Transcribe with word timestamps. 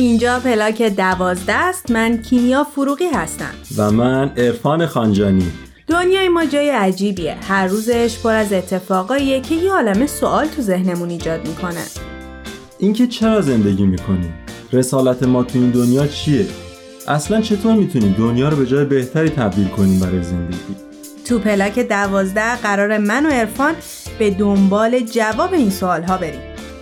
اینجا 0.00 0.40
پلاک 0.40 0.82
دوازده 0.82 1.52
است 1.52 1.90
من 1.90 2.22
کیمیا 2.22 2.64
فروغی 2.64 3.08
هستم. 3.14 3.50
و 3.76 3.90
من 3.90 4.32
ارفان 4.36 4.86
خانجانی. 4.86 5.52
دنیای 5.86 6.28
ما 6.28 6.44
جای 6.44 6.70
عجیبیه. 6.70 7.36
هر 7.48 7.66
روزش 7.66 8.18
پر 8.22 8.34
از 8.34 8.52
اتفاقاییه 8.52 9.40
که 9.40 9.54
یه 9.54 9.72
عالم 9.72 10.06
سوال 10.06 10.46
تو 10.46 10.62
ذهنمون 10.62 11.10
ایجاد 11.10 11.48
می‌کنه. 11.48 11.82
اینکه 12.78 13.06
چرا 13.06 13.40
زندگی 13.40 13.86
می‌کنیم؟ 13.86 14.34
رسالت 14.72 15.22
ما 15.22 15.42
تو 15.42 15.58
این 15.58 15.70
دنیا 15.70 16.06
چیه؟ 16.06 16.46
اصلا 17.08 17.40
چطور 17.40 17.74
می‌تونیم 17.74 18.14
دنیا 18.18 18.48
رو 18.48 18.56
به 18.56 18.66
جای 18.66 18.84
بهتری 18.84 19.28
تبدیل 19.28 19.68
کنیم 19.68 20.00
برای 20.00 20.22
زندگی؟ 20.22 20.76
تو 21.24 21.38
پلاک 21.38 21.78
دوازده 21.78 22.56
قرار 22.56 22.98
من 22.98 23.26
و 23.26 23.28
ارفان 23.32 23.74
به 24.18 24.30
دنبال 24.30 25.00
جواب 25.00 25.54
این 25.54 25.70
سوال 25.70 26.02
ها 26.02 26.16
بریم. 26.16 26.49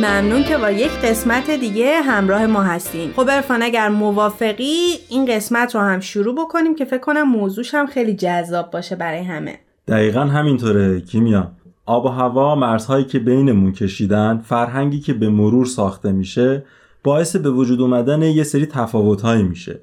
ممنون 0.00 0.42
که 0.42 0.58
با 0.58 0.70
یک 0.70 0.90
قسمت 0.90 1.50
دیگه 1.50 2.00
همراه 2.00 2.46
ما 2.46 2.62
هستین. 2.62 3.12
خب 3.12 3.28
ارفان 3.30 3.62
اگر 3.62 3.88
موافقی 3.88 4.86
این 5.10 5.24
قسمت 5.24 5.74
رو 5.74 5.80
هم 5.80 6.00
شروع 6.00 6.34
بکنیم 6.34 6.74
که 6.74 6.84
فکر 6.84 7.00
کنم 7.00 7.22
موضوعش 7.22 7.74
هم 7.74 7.86
خیلی 7.86 8.14
جذاب 8.14 8.70
باشه 8.70 8.96
برای 8.96 9.22
همه. 9.22 9.58
دقیقا 9.88 10.20
همینطوره 10.20 11.00
کیمیا. 11.00 11.50
آب 11.86 12.04
و 12.04 12.08
هوا 12.08 12.54
مرزهایی 12.54 13.04
که 13.04 13.18
بینمون 13.18 13.72
کشیدن 13.72 14.38
فرهنگی 14.44 15.00
که 15.00 15.14
به 15.14 15.28
مرور 15.28 15.66
ساخته 15.66 16.12
میشه 16.12 16.64
باعث 17.04 17.36
به 17.36 17.50
وجود 17.50 17.80
اومدن 17.80 18.22
یه 18.22 18.42
سری 18.42 18.66
تفاوتهایی 18.66 19.42
میشه. 19.42 19.80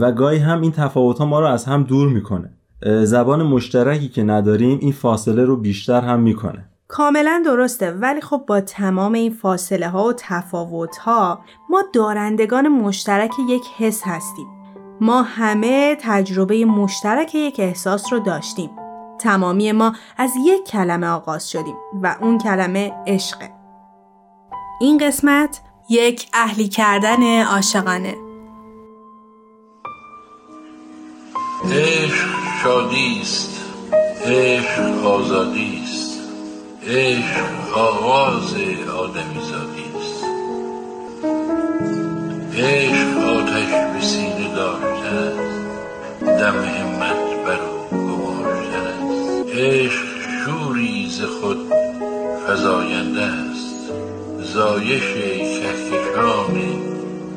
و 0.00 0.12
گاهی 0.12 0.38
هم 0.38 0.60
این 0.60 0.72
تفاوتها 0.72 1.26
ما 1.26 1.40
رو 1.40 1.46
از 1.46 1.64
هم 1.64 1.82
دور 1.82 2.08
می‌کنه. 2.08 2.50
زبان 3.04 3.42
مشترکی 3.42 4.08
که 4.08 4.22
نداریم 4.22 4.78
این 4.82 4.92
فاصله 4.92 5.44
رو 5.44 5.56
بیشتر 5.56 6.00
هم 6.00 6.20
می‌کنه. 6.20 6.64
کاملا 6.92 7.42
درسته 7.46 7.90
ولی 7.90 8.20
خب 8.20 8.44
با 8.46 8.60
تمام 8.60 9.12
این 9.12 9.32
فاصله 9.32 9.88
ها 9.88 10.04
و 10.04 10.12
تفاوت 10.12 10.96
ها 10.96 11.40
ما 11.70 11.82
دارندگان 11.92 12.68
مشترک 12.68 13.30
یک 13.48 13.62
حس 13.78 14.02
هستیم. 14.04 14.46
ما 15.00 15.22
همه 15.22 15.96
تجربه 16.00 16.64
مشترک 16.64 17.34
یک 17.34 17.60
احساس 17.60 18.12
رو 18.12 18.18
داشتیم. 18.18 18.70
تمامی 19.20 19.72
ما 19.72 19.92
از 20.16 20.30
یک 20.46 20.64
کلمه 20.64 21.06
آغاز 21.06 21.50
شدیم 21.50 21.76
و 22.02 22.16
اون 22.20 22.38
کلمه 22.38 22.92
عشقه 23.06 23.50
این 24.80 24.98
قسمت 24.98 25.60
یک 25.90 26.28
اهلی 26.32 26.68
کردن 26.68 27.42
عاشقانه. 27.42 28.14
عشق 31.64 32.26
شادی 32.62 33.18
است. 33.22 33.60
عشق 34.24 35.06
آزادی. 35.06 35.81
عشق 36.86 37.78
آغاز 37.78 38.54
آدمی 38.98 39.40
زادی 39.50 39.84
است. 39.98 40.24
عشق 42.58 43.18
آتش 43.18 43.70
به 43.94 44.00
سینه 44.00 44.54
داشتن 44.54 45.16
است. 45.16 46.24
دم 46.24 46.64
همت 46.64 47.46
بر 47.46 47.60
او 47.60 47.98
گماشتن 47.98 48.76
است. 48.76 49.48
عشق 49.56 50.04
شوری 50.44 51.08
ز 51.10 51.22
خود 51.22 51.72
فزاینده 52.46 53.22
است. 53.22 53.92
زایش 54.40 55.12
کهکشان 55.12 56.62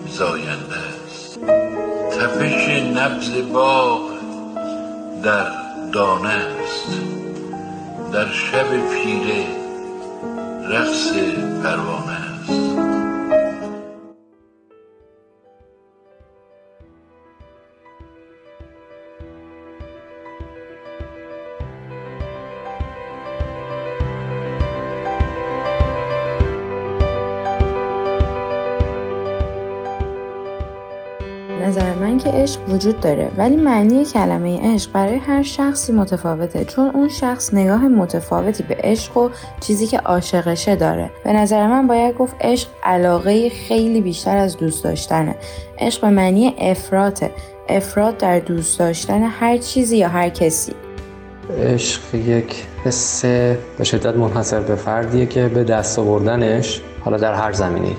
زاینده 0.07 0.75
است. 1.05 1.39
تپش 2.11 2.69
نبز 2.69 3.31
باغ 3.53 4.01
در 5.23 5.51
دانه 5.93 6.29
است. 6.29 7.24
در 8.13 8.31
شب 8.31 8.67
پیره 8.89 9.47
رقص 10.69 11.13
پروانه. 11.63 12.24
عشق 32.45 32.69
وجود 32.69 32.99
داره. 32.99 33.31
ولی 33.37 33.55
معنی 33.55 34.05
کلمه 34.05 34.73
عشق 34.73 34.91
برای 34.91 35.15
هر 35.15 35.43
شخصی 35.43 35.93
متفاوته 35.93 36.65
چون 36.65 36.89
اون 36.89 37.09
شخص 37.09 37.53
نگاه 37.53 37.87
متفاوتی 37.87 38.63
به 38.63 38.77
عشق 38.83 39.17
و 39.17 39.29
چیزی 39.59 39.87
که 39.87 39.97
عاشقشه 39.97 40.75
داره. 40.75 41.11
به 41.23 41.33
نظر 41.33 41.67
من 41.67 41.87
باید 41.87 42.15
گفت 42.15 42.35
عشق 42.41 42.67
علاقه 42.83 43.49
خیلی 43.49 44.01
بیشتر 44.01 44.37
از 44.37 44.57
دوست 44.57 44.83
داشتنه. 44.83 45.35
عشق 45.79 46.01
به 46.01 46.09
معنی 46.09 46.55
افراطه. 46.57 47.31
افراد 47.69 48.17
در 48.17 48.39
دوست 48.39 48.79
داشتن 48.79 49.23
هر 49.23 49.57
چیزی 49.57 49.97
یا 49.97 50.07
هر 50.07 50.29
کسی. 50.29 50.73
عشق 51.59 52.15
یک 52.15 52.65
حس 52.83 53.25
به 53.77 53.83
شدت 53.83 54.15
منحصر 54.15 54.59
به 54.59 54.75
فردیه 54.75 55.25
که 55.25 55.47
به 55.47 55.63
دست 55.63 55.99
آوردنش 55.99 56.81
حالا 57.01 57.17
در 57.17 57.33
هر 57.33 57.51
زمینی 57.51 57.95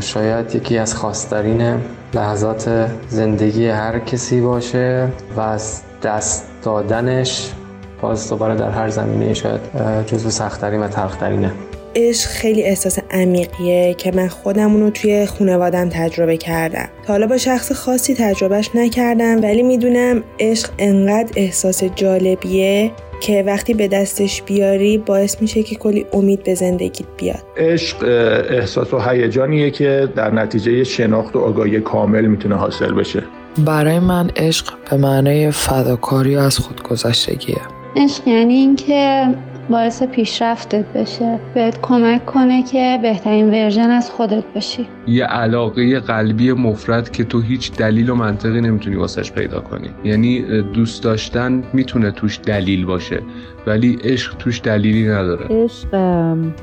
شاید 0.00 0.54
یکی 0.54 0.78
از 0.78 0.94
خواسترین 0.94 1.80
لحظات 2.14 2.90
زندگی 3.08 3.68
هر 3.68 3.98
کسی 3.98 4.40
باشه 4.40 5.08
و 5.36 5.40
از 5.40 5.80
دست 6.02 6.46
دادنش 6.62 7.52
باز 8.00 8.30
دوباره 8.30 8.54
در 8.54 8.70
هر 8.70 8.88
زمینه 8.88 9.34
شاید 9.34 9.60
جزو 10.06 10.30
سختترین 10.30 10.80
و 10.80 10.88
تلخترینه. 10.88 11.50
عشق 11.96 12.28
خیلی 12.28 12.62
احساس 12.62 12.98
عمیقیه 13.10 13.94
که 13.94 14.10
من 14.10 14.28
خودم 14.28 14.82
رو 14.82 14.90
توی 14.90 15.26
خانوادم 15.26 15.88
تجربه 15.88 16.36
کردم. 16.36 16.88
تا 17.06 17.12
حالا 17.12 17.26
با 17.26 17.36
شخص 17.36 17.72
خاصی 17.72 18.14
تجربهش 18.14 18.70
نکردم 18.74 19.42
ولی 19.42 19.62
می‌دونم 19.62 20.22
عشق 20.40 20.70
انقدر 20.78 21.32
احساس 21.36 21.84
جالبیه 21.84 22.90
که 23.20 23.42
وقتی 23.46 23.74
به 23.74 23.88
دستش 23.88 24.42
بیاری 24.42 24.98
باعث 24.98 25.42
میشه 25.42 25.62
که 25.62 25.76
کلی 25.76 26.06
امید 26.12 26.42
به 26.42 26.54
زندگیت 26.54 27.06
بیاد. 27.16 27.42
عشق 27.56 28.04
احساس 28.50 28.94
و 28.94 28.98
هیجانیه 28.98 29.70
که 29.70 30.08
در 30.16 30.34
نتیجه 30.34 30.84
شناخت 30.84 31.36
و 31.36 31.38
آگاهی 31.38 31.80
کامل 31.80 32.26
می‌تونه 32.26 32.54
حاصل 32.54 32.92
بشه. 32.92 33.22
برای 33.64 33.98
من 33.98 34.30
عشق 34.36 34.66
به 34.90 34.96
معنای 34.96 35.50
فداکاری 35.50 36.36
از 36.36 36.58
خودگذشتگیه. 36.58 37.60
عشق 37.96 38.28
یعنی 38.28 38.54
اینکه 38.54 39.26
باعث 39.70 40.02
پیشرفتت 40.02 40.84
بشه. 40.92 41.38
بهت 41.54 41.80
کمک 41.82 42.26
کنه 42.26 42.62
که 42.62 42.98
بهترین 43.02 43.48
ورژن 43.50 43.90
از 43.90 44.10
خودت 44.10 44.44
باشی. 44.54 44.86
یه 45.06 45.24
علاقه 45.24 46.00
قلبی 46.00 46.52
مفرد 46.52 47.10
که 47.10 47.24
تو 47.24 47.40
هیچ 47.40 47.72
دلیل 47.72 48.10
و 48.10 48.14
منطقی 48.14 48.60
نمی‌تونی 48.60 48.96
واسش 48.96 49.32
پیدا 49.32 49.60
کنی. 49.60 49.88
یعنی 50.04 50.62
دوست 50.62 51.02
داشتن 51.02 51.62
می‌تونه 51.72 52.10
توش 52.10 52.40
دلیل 52.46 52.84
باشه. 52.84 53.22
ولی 53.66 53.98
عشق 54.04 54.36
توش 54.36 54.60
دلیلی 54.64 55.08
نداره. 55.08 55.46
عشق 55.50 55.94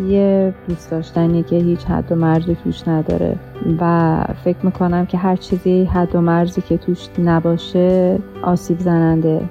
یه 0.08 0.54
دوست 0.70 0.92
داشتنی 0.92 1.44
که 1.44 1.56
هیچ 1.56 1.86
حد 1.86 2.12
و 2.12 2.16
مرزی 2.16 2.58
توش 2.64 2.88
نداره 2.88 3.36
و 3.80 4.24
فکر 4.44 4.58
می‌کنم 4.64 5.06
که 5.06 5.18
هر 5.18 5.36
چیزی 5.36 5.84
حد 5.84 6.16
و 6.16 6.22
مرزی 6.22 6.62
که 6.62 6.78
توش 6.78 7.08
نباشه 7.20 8.20
آسیب 8.42 8.80
زننده 8.80 9.42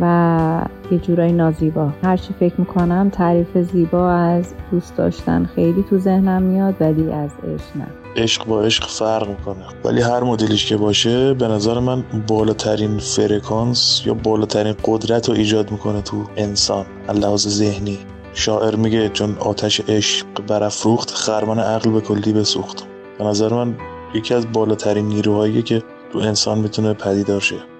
و 0.00 0.62
یه 0.90 0.98
جورایی 0.98 1.32
نازیبا. 1.32 1.92
هرچی 2.02 2.34
فکر 2.40 2.54
می‌کنم 2.58 3.08
تعریف 3.12 3.58
زیبا 3.58 4.12
از 4.12 4.54
دوست 4.70 4.96
داشتن 4.96 5.44
خیلی 5.54 5.84
تو 5.90 5.98
ذهنم 5.98 6.42
میاد 6.42 6.74
ولی 6.80 7.12
از 7.12 7.30
عشق 7.44 7.76
نه. 7.76 8.05
عشق 8.16 8.44
با 8.44 8.62
عشق 8.62 8.88
فرق 8.88 9.28
می‌کنه. 9.28 9.64
ولی 9.84 10.00
هر 10.00 10.20
مدلش 10.20 10.66
که 10.66 10.76
باشه 10.76 11.34
به 11.34 11.48
نظر 11.48 11.78
من 11.78 12.04
بالاترین 12.26 12.98
فرکانس 12.98 14.02
یا 14.06 14.14
بالاترین 14.14 14.74
قدرت 14.84 15.28
رو 15.28 15.34
ایجاد 15.34 15.70
می‌کنه 15.70 16.02
تو 16.02 16.24
انسان 16.36 16.86
لحاظ 17.14 17.48
ذهنی. 17.48 17.98
شاعر 18.34 18.76
میگه 18.76 19.08
چون 19.08 19.36
آتش 19.40 19.80
عشق 19.88 20.26
برافروخت 20.48 21.10
خرمن 21.10 21.58
عقل 21.58 21.90
به 21.90 22.00
کلی 22.00 22.32
بسوخت. 22.32 22.84
به 23.18 23.24
نظر 23.24 23.54
من 23.54 23.76
یکی 24.14 24.34
از 24.34 24.52
بالاترین 24.52 25.08
نیروهایی 25.08 25.62
که 25.62 25.82
تو 26.12 26.18
انسان 26.18 26.58
می‌تونه 26.58 26.92
پدیدار 26.92 27.40
شه. 27.40 27.75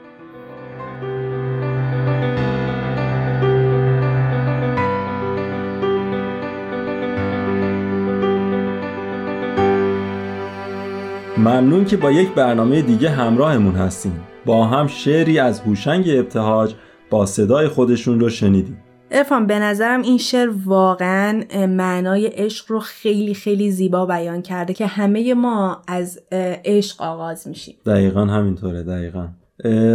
ممنون 11.46 11.84
که 11.84 11.96
با 11.96 12.10
یک 12.10 12.34
برنامه 12.34 12.82
دیگه 12.82 13.10
همراهمون 13.10 13.74
هستیم. 13.74 14.20
با 14.46 14.66
هم 14.66 14.86
شعری 14.86 15.38
از 15.38 15.60
هوشنگ 15.60 16.04
ابتهاج 16.08 16.74
با 17.10 17.26
صدای 17.26 17.68
خودشون 17.68 18.20
رو 18.20 18.28
شنیدیم. 18.28 18.78
ارفان 19.10 19.46
به 19.46 19.58
نظرم 19.58 20.02
این 20.02 20.18
شعر 20.18 20.50
واقعا 20.64 21.42
معنای 21.68 22.26
عشق 22.26 22.72
رو 22.72 22.80
خیلی 22.80 23.34
خیلی 23.34 23.70
زیبا 23.70 24.06
بیان 24.06 24.42
کرده 24.42 24.74
که 24.74 24.86
همه 24.86 25.34
ما 25.34 25.82
از 25.88 26.20
عشق 26.64 27.02
آغاز 27.02 27.48
میشیم. 27.48 27.74
دقیقا 27.86 28.24
همینطوره 28.24 28.82
دقیقا. 28.82 29.28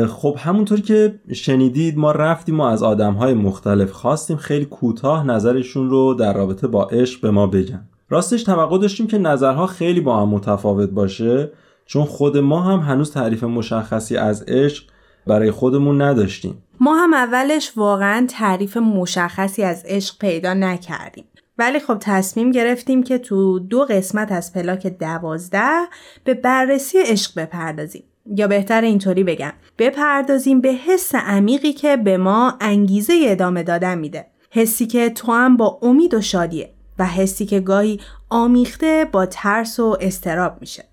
خب 0.07 0.35
همونطور 0.39 0.81
که 0.81 1.19
شنیدید 1.33 1.97
ما 1.97 2.11
رفتیم 2.11 2.59
و 2.59 2.63
از 2.63 2.83
آدم 2.83 3.13
های 3.13 3.33
مختلف 3.33 3.91
خواستیم 3.91 4.37
خیلی 4.37 4.65
کوتاه 4.65 5.25
نظرشون 5.25 5.89
رو 5.89 6.13
در 6.13 6.33
رابطه 6.33 6.67
با 6.67 6.85
عشق 6.85 7.21
به 7.21 7.31
ما 7.31 7.47
بگن. 7.47 7.87
راستش 8.11 8.43
توقع 8.43 8.77
داشتیم 8.77 9.07
که 9.07 9.17
نظرها 9.17 9.67
خیلی 9.67 10.01
با 10.01 10.21
هم 10.21 10.29
متفاوت 10.29 10.89
باشه 10.89 11.51
چون 11.85 12.05
خود 12.05 12.37
ما 12.37 12.61
هم 12.61 12.79
هنوز 12.79 13.11
تعریف 13.11 13.43
مشخصی 13.43 14.17
از 14.17 14.43
عشق 14.47 14.83
برای 15.27 15.51
خودمون 15.51 16.01
نداشتیم. 16.01 16.63
ما 16.79 16.95
هم 16.95 17.13
اولش 17.13 17.71
واقعا 17.75 18.27
تعریف 18.29 18.77
مشخصی 18.77 19.63
از 19.63 19.83
عشق 19.85 20.17
پیدا 20.19 20.53
نکردیم. 20.53 21.25
ولی 21.57 21.79
خب 21.79 21.97
تصمیم 21.99 22.51
گرفتیم 22.51 23.03
که 23.03 23.17
تو 23.17 23.59
دو 23.59 23.85
قسمت 23.89 24.31
از 24.31 24.53
پلاک 24.53 24.87
دوازده 24.87 25.87
به 26.23 26.33
بررسی 26.33 26.97
عشق 26.97 27.31
بپردازیم. 27.35 28.03
یا 28.35 28.47
بهتر 28.47 28.81
اینطوری 28.81 29.23
بگم 29.23 29.53
بپردازیم 29.77 30.61
به 30.61 30.69
حس 30.73 31.15
عمیقی 31.15 31.73
که 31.73 31.97
به 31.97 32.17
ما 32.17 32.57
انگیزه 32.61 33.13
ادامه 33.23 33.63
دادن 33.63 33.97
میده. 33.97 34.25
حسی 34.49 34.87
که 34.87 35.09
تو 35.09 35.31
هم 35.31 35.57
با 35.57 35.79
امید 35.81 36.13
و 36.13 36.21
شادیه. 36.21 36.73
و 37.01 37.05
حسی 37.05 37.45
که 37.45 37.59
گاهی 37.59 37.99
آمیخته 38.29 39.07
با 39.11 39.25
ترس 39.25 39.79
و 39.79 39.97
استراب 40.01 40.57
میشه. 40.61 40.83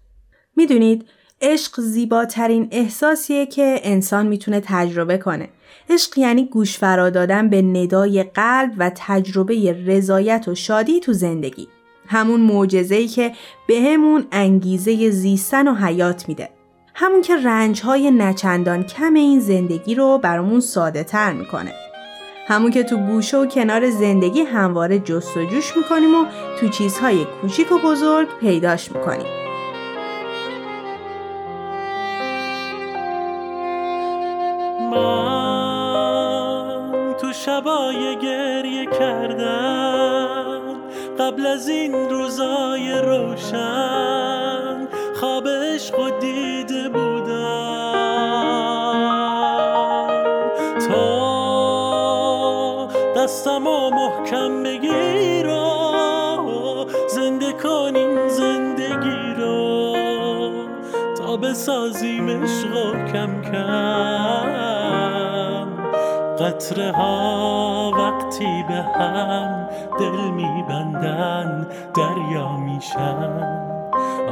می‌دونید 0.56 1.06
عشق 1.42 1.80
زیباترین 1.80 2.68
احساسیه 2.70 3.46
که 3.46 3.80
انسان 3.82 4.26
می‌تونه 4.26 4.60
تجربه 4.64 5.18
کنه. 5.18 5.48
عشق 5.90 6.18
یعنی 6.18 6.44
گوش 6.44 6.78
فرا 6.78 7.10
دادن 7.10 7.48
به 7.48 7.62
ندای 7.62 8.22
قلب 8.22 8.72
و 8.78 8.90
تجربه 8.94 9.84
رضایت 9.86 10.48
و 10.48 10.54
شادی 10.54 11.00
تو 11.00 11.12
زندگی. 11.12 11.68
همون 12.06 12.40
معجزه‌ای 12.40 13.08
که 13.08 13.32
بهمون 13.68 14.26
انگیزه 14.32 15.10
زیستن 15.10 15.68
و 15.68 15.74
حیات 15.74 16.28
میده. 16.28 16.48
همون 16.94 17.22
که 17.22 17.36
رنجهای 17.36 18.10
نچندان 18.10 18.82
کم 18.82 19.14
این 19.14 19.40
زندگی 19.40 19.94
رو 19.94 20.18
برامون 20.18 20.60
ساده 20.60 21.04
تر 21.04 21.32
می‌کنه. 21.32 21.72
همون 22.48 22.70
که 22.70 22.82
تو 22.82 22.96
گوشه 22.96 23.36
و 23.36 23.46
کنار 23.46 23.90
زندگی 23.90 24.40
همواره 24.40 24.98
جست 24.98 25.36
و 25.36 25.44
جوش 25.44 25.76
می‌کنیم 25.76 26.14
و 26.14 26.26
تو 26.60 26.68
چیزهای 26.68 27.24
کوچیک 27.24 27.72
و 27.72 27.78
بزرگ 27.78 28.28
پیداش 28.40 28.92
می‌کنیم. 28.92 29.26
من 34.90 37.14
تو 37.20 37.32
شبای 37.32 38.16
گریه 38.22 38.86
کردم 38.86 40.60
قبل 41.18 41.46
از 41.46 41.68
این 41.68 42.10
روزای 42.10 42.92
روشن 43.04 44.88
خواب 45.14 45.48
عشق 45.48 45.98
و 45.98 46.10
دیده 46.20 46.87
بسازیم 61.48 62.28
عشق 62.28 62.76
و 62.76 62.92
کم 63.12 63.42
کم. 63.42 64.68
قطره 66.38 66.92
ها 66.92 67.90
وقتی 67.98 68.64
به 68.68 68.74
هم 68.74 69.68
دل 69.98 70.30
میبندن 70.30 71.66
دریا 71.96 72.56
میشن. 72.56 73.58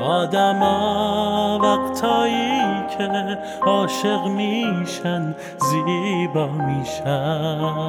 آدما 0.03 1.59
وقتایی 1.63 2.87
که 2.99 3.39
عاشق 3.63 4.27
میشن 4.27 5.35
زیبا 5.59 6.47
میشن. 6.47 7.87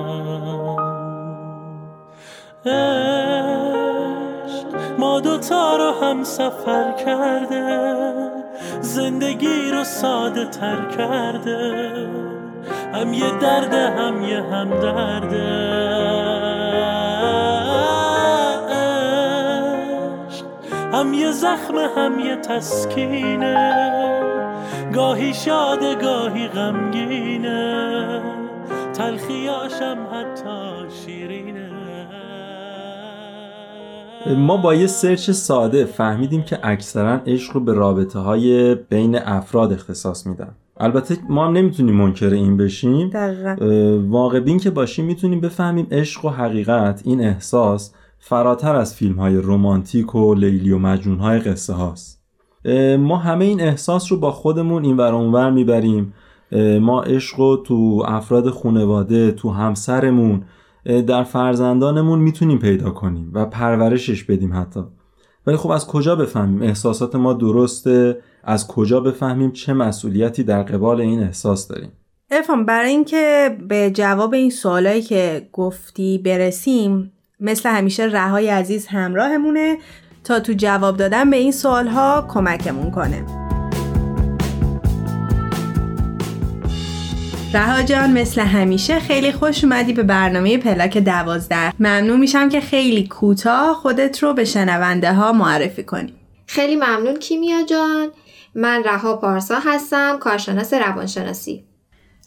عشق 2.65 3.38
ما 5.00 5.19
دوتا 5.19 5.75
رو 5.77 5.91
هم 6.01 6.23
سفر 6.23 6.91
کرده. 7.06 8.26
زندگی 8.81 9.71
رو 9.71 9.83
ساده 9.83 10.45
تر 10.45 10.86
کرده. 10.98 11.94
هم 12.94 13.13
یه 13.13 13.38
درده 13.39 13.89
هم 13.89 14.24
یه 14.24 14.42
هم 14.42 14.69
درده 14.69 15.77
هم 20.94 21.13
یه 21.13 21.31
زخم 21.31 21.77
هم 21.98 22.19
یه 22.19 22.36
تسکینه. 22.36 23.88
گاهی 24.94 25.33
شاده 25.33 25.95
گاهی 25.95 26.48
غمگینه. 26.48 28.21
تلخیاشم 28.94 29.98
حتی 30.13 30.89
شیرینه 30.89 31.17
ما 34.25 34.58
با 34.58 34.74
یه 34.74 34.88
سرچ 34.88 35.31
ساده 35.31 35.86
فهمیدیم 35.86 36.42
که 36.42 36.60
اکثرا 36.64 37.19
عشق 37.25 37.54
رو 37.54 37.60
به 37.60 37.74
رابطه 37.74 38.19
های 38.19 38.75
بین 38.75 39.16
افراد 39.16 39.74
اختصاص 39.74 40.28
میدن. 40.28 40.56
البته 40.78 41.18
ما 41.30 41.48
هم 41.48 41.54
نمی‌تونیم 41.54 41.96
منکر 41.96 42.30
این 42.30 42.58
بشیم. 42.58 43.12
واقع 44.10 44.40
بین 44.40 44.60
که 44.60 44.69
باشیم 44.69 45.06
می‌تونیم 45.06 45.42
بفهمیم 45.42 45.88
عشق 45.92 46.25
و 46.25 46.30
حقیقت 46.30 47.02
این 47.06 47.22
احساس 47.22 47.94
فراتر 48.19 48.75
از 48.75 48.96
فیلم 48.96 49.16
های 49.16 49.38
رومانتیک 49.38 50.16
و 50.16 50.34
لیلی 50.34 50.72
و 50.72 50.78
مجنون 50.78 51.19
های 51.19 51.40
قصه 51.40 51.74
هاست. 51.74 52.24
ما 53.00 53.18
همه 53.18 53.46
این 53.46 53.62
احساس 53.62 54.12
رو 54.12 54.19
با 54.19 54.31
خودمون 54.31 54.84
این 54.84 54.98
ور 54.98 55.14
اونور 55.14 55.52
می‌بریم. 55.52 56.14
ما 56.81 57.02
عشق 57.02 57.40
رو 57.40 57.58
تو 57.58 58.04
افراد 58.08 58.50
خانواده 58.50 59.31
تو 59.31 59.50
همسرمون 59.50 60.44
در 60.87 61.23
فرزندانمون 61.23 62.19
می‌تونیم 62.19 62.59
پیدا 62.59 62.89
کنیم 62.89 63.31
و 63.33 63.45
پرورشش 63.45 64.23
بدیم 64.23 64.53
حتی. 64.53 64.79
ولی 65.47 65.57
خب 65.57 65.69
از 65.69 65.87
کجا 65.87 66.15
بفهمیم؟ 66.15 66.61
احساسات 66.61 67.15
ما 67.15 67.33
درسته؟ 67.33 68.17
از 68.44 68.67
کجا 68.67 68.99
بفهمیم 68.99 69.51
چه 69.51 69.73
مسئولیتی 69.73 70.44
در 70.44 70.63
قبال 70.63 71.01
این 71.01 71.23
احساس 71.23 71.67
داریم؟ 71.67 71.91
ارفان 72.31 72.65
برای 72.65 72.89
اینکه 72.89 73.57
به 73.67 73.91
جواب 73.91 74.33
این 74.33 74.49
سوالایی 74.49 75.01
که 75.01 75.49
گفتی 75.53 76.17
برسیم 76.17 77.11
مثل 77.39 77.69
همیشه 77.69 78.03
رهای 78.03 78.49
عزیز 78.49 78.87
همراهمونه 78.87 79.77
تا 80.23 80.39
تو 80.39 80.53
جواب 80.53 80.97
دادن 80.97 81.29
به 81.29 81.37
این 81.37 81.51
سوالها 81.51 82.25
کمکمون 82.29 82.91
کنه. 82.91 83.46
رها 87.57 87.83
جان 87.83 88.11
مثل 88.14 88.42
همیشه 88.42 88.99
خیلی 88.99 89.31
خوش 89.31 89.64
اومدی 89.64 89.94
به 89.94 90.04
برنامه 90.04 90.57
پلاک 90.57 90.97
دوازده. 90.97 91.73
ممنون 91.80 92.19
میشم 92.19 92.49
که 92.49 92.61
خیلی 92.61 93.07
کوتاه 93.07 93.73
خودت 93.73 94.23
رو 94.23 94.33
به 94.33 94.45
شنونده 94.45 95.14
ها 95.14 95.31
معرفی 95.31 95.83
کنی. 95.83 96.14
خیلی 96.47 96.76
ممنون 96.76 97.19
کیمیا 97.19 97.64
جان. 97.69 98.07
من 98.56 98.83
رها 98.83 99.18
پارسا 99.18 99.56
هستم 99.66 100.18
کارشناس 100.19 100.73
روانشناسی. 100.73 101.64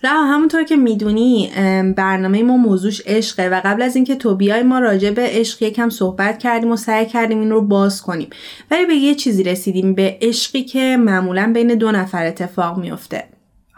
رها 0.02 0.24
همونطور 0.24 0.64
که 0.64 0.76
می‌دونی 0.76 1.50
برنامه 1.96 2.42
ما 2.42 2.56
موضوعش 2.56 3.02
عشقه 3.06 3.48
و 3.48 3.60
قبل 3.64 3.82
از 3.82 3.96
اینکه 3.96 4.16
تو 4.16 4.34
بیای 4.34 4.62
ما 4.62 4.78
راجع 4.78 5.10
به 5.10 5.22
عشق 5.22 5.62
یکم 5.62 5.88
صحبت 5.88 6.38
کردیم 6.38 6.70
و 6.70 6.76
سعی 6.76 7.06
کردیم 7.06 7.40
این 7.40 7.50
رو 7.50 7.62
باز 7.62 8.02
کنیم. 8.02 8.30
ولی 8.70 8.86
به 8.86 8.94
یه 8.94 9.14
چیزی 9.14 9.42
رسیدیم 9.42 9.94
به 9.94 10.18
عشقی 10.22 10.64
که 10.64 10.96
معمولا 10.96 11.50
بین 11.54 11.74
دو 11.74 11.92
نفر 11.92 12.26
اتفاق 12.26 12.78
میفته 12.78 13.24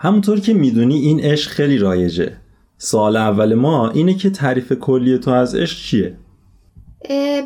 همونطور 0.02 0.40
که 0.40 0.54
می‌دونی 0.54 0.98
این 0.98 1.20
عشق 1.20 1.50
خیلی 1.50 1.78
رایجه. 1.78 2.36
سال 2.78 3.16
اول 3.16 3.54
ما 3.54 3.90
اینه 3.90 4.14
که 4.14 4.30
تعریف 4.30 4.72
کلی 4.72 5.18
تو 5.18 5.30
از 5.30 5.54
عشق 5.54 5.78
چیه؟ 5.78 6.16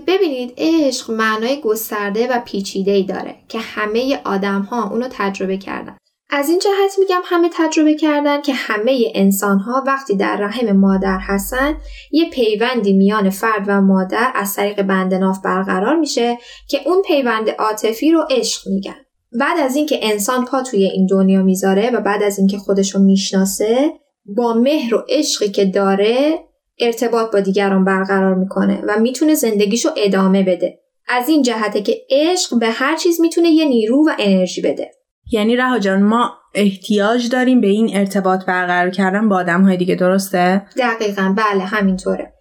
ببینید 0.06 0.52
عشق 0.56 1.10
معنای 1.10 1.60
گسترده 1.60 2.28
و 2.30 2.40
پیچیده 2.44 2.90
ای 2.90 3.02
داره 3.02 3.34
که 3.48 3.58
همه 3.58 4.20
آدم 4.24 4.62
ها 4.62 4.90
اونو 4.90 5.08
تجربه 5.10 5.56
کردن. 5.56 5.96
از 6.30 6.48
این 6.48 6.58
جهت 6.58 6.98
میگم 6.98 7.20
همه 7.24 7.50
تجربه 7.54 7.94
کردن 7.94 8.42
که 8.42 8.52
همه 8.54 9.12
انسان 9.14 9.58
ها 9.58 9.84
وقتی 9.86 10.16
در 10.16 10.36
رحم 10.36 10.76
مادر 10.76 11.18
هستن 11.20 11.74
یه 12.12 12.30
پیوندی 12.30 12.92
میان 12.92 13.30
فرد 13.30 13.64
و 13.66 13.80
مادر 13.80 14.32
از 14.34 14.54
طریق 14.54 14.82
بند 14.82 15.14
ناف 15.14 15.38
برقرار 15.44 15.96
میشه 15.96 16.38
که 16.68 16.78
اون 16.86 17.02
پیوند 17.06 17.50
عاطفی 17.50 18.10
رو 18.10 18.26
عشق 18.30 18.68
میگن. 18.68 19.05
بعد 19.40 19.60
از 19.60 19.76
اینکه 19.76 19.98
انسان 20.02 20.44
پا 20.44 20.62
توی 20.62 20.84
این 20.84 21.06
دنیا 21.06 21.42
می‌ذاره 21.42 21.90
و 21.90 22.00
بعد 22.00 22.22
از 22.22 22.38
اینکه 22.38 22.58
خودش 22.58 22.94
رو 22.94 23.00
می‌شناسه 23.00 23.90
با 24.36 24.54
مهر 24.54 24.94
و 24.94 25.04
عشقی 25.08 25.48
که 25.48 25.64
داره 25.64 26.38
ارتباط 26.78 27.32
با 27.32 27.40
دیگران 27.40 27.84
برقرار 27.84 28.34
می‌کنه 28.34 28.82
و 28.88 29.00
می‌تونه 29.00 29.34
زندگیشو 29.34 29.88
ادامه 29.96 30.42
بده. 30.42 30.78
از 31.08 31.28
این 31.28 31.42
جهته 31.42 31.82
که 31.82 31.96
عشق 32.10 32.58
به 32.58 32.66
هر 32.66 32.96
چیز 32.96 33.20
می‌تونه 33.20 33.48
یه 33.48 33.64
نیرو 33.64 34.08
و 34.08 34.10
انرژی 34.18 34.62
بده. 34.62 34.90
یعنی 35.32 35.56
رها 35.56 35.78
جان 35.78 36.02
ما 36.02 36.30
احتیاج 36.54 37.28
داریم 37.28 37.60
به 37.60 37.66
این 37.66 37.90
ارتباط 37.96 38.44
برقرار 38.44 38.90
کردن 38.90 39.28
با 39.28 39.36
آدم 39.36 39.62
های 39.62 39.76
دیگه 39.76 39.94
درسته؟ 39.94 40.62
دقیقا 40.76 41.34
بله 41.36 41.64
همینطوره. 41.64 42.32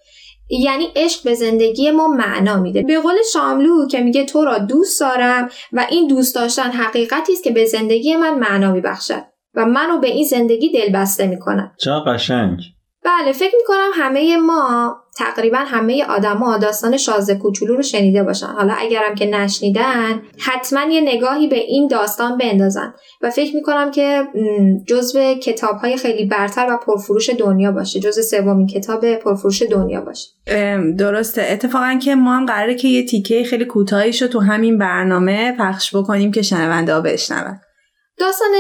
یعنی 0.50 0.88
عشق 0.96 1.24
به 1.24 1.34
زندگی 1.34 1.92
ما 1.92 2.08
معنا 2.08 2.58
میده. 2.58 2.82
به 2.82 3.00
قول 3.00 3.16
شاملو 3.34 3.88
که 3.88 4.02
میگه 4.02 4.26
تو 4.26 4.44
را 4.44 4.58
دوست 4.58 5.00
دارم 5.00 5.50
و 5.74 5.86
این 5.90 6.08
دوست 6.08 6.36
داشتن 6.36 6.72
حقیقتی 6.72 7.34
است 7.34 7.44
که 7.44 7.52
به 7.52 7.66
زندگی 7.66 8.16
من 8.16 8.40
معنا 8.40 8.72
میبخشد 8.72 9.24
و 9.56 9.66
منو 9.66 10.00
به 10.00 10.08
این 10.08 10.26
زندگی 10.26 10.70
دلبسته 10.70 11.28
می‌کند. 11.28 11.72
چه 11.80 11.92
قشنگ. 12.08 12.60
بله 13.06 13.32
فکر 13.32 13.56
می‌کنم 13.58 13.90
همه 13.94 14.38
ما 14.38 14.96
تقریبا 15.18 15.58
همه 15.58 16.06
آدما 16.06 16.58
داستان 16.58 16.98
شازده 16.98 17.36
کوچولو 17.36 17.76
رو 17.76 17.82
شنیده 17.82 18.24
باشن. 18.24 18.48
حالا 18.48 18.74
اگرم 18.74 19.16
که 19.16 19.26
نشنیدن 19.26 20.22
حتما 20.40 20.82
یه 20.92 21.02
نگاهی 21.02 21.48
به 21.48 21.60
این 21.60 21.88
داستان 21.88 22.38
بندازن. 22.38 22.94
و 23.22 23.30
فکر 23.30 23.56
می‌کنم 23.56 23.92
که 23.92 24.24
جزو 24.88 25.34
کتاب 25.34 25.76
های 25.76 25.98
خیلی 25.98 26.26
برتر 26.26 26.68
و 26.74 26.78
پرفروش 26.78 27.30
دنیا 27.30 27.72
باشه. 27.72 28.00
جزو 28.00 28.22
سومین 28.22 28.68
کتاب 28.68 29.16
پرفروش 29.16 29.62
دنیا 29.62 30.02
باشه. 30.02 30.28
درسته. 30.98 31.48
اتفاقا 31.50 32.00
که 32.02 32.16
ما 32.16 32.36
هم 32.36 32.46
قراره 32.46 32.76
که 32.76 32.88
یه 32.88 33.06
تیکه 33.06 33.44
خیلی 33.44 33.66
کوتاهی 33.66 34.12
رو 34.12 34.28
تو 34.28 34.40
همین 34.40 34.78
برنامه 34.78 35.56
پخش 35.60 35.96
بکنیم 35.96 36.32
که 36.32 36.42
شنونده 36.42 36.94
ها 36.94 37.02
بشنون. 37.02 37.60
داستان 38.18 38.52